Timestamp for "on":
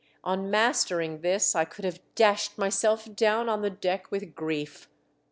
0.23-0.49, 3.47-3.61